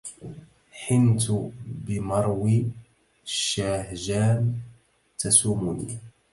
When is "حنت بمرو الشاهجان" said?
0.81-4.59